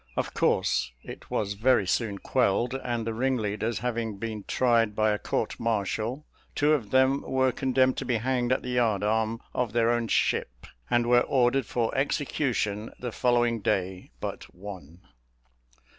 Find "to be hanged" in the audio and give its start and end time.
7.97-8.51